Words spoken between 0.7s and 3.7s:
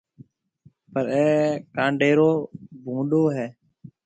پر اَي ڪانڊيرو ڀونڏو هيَ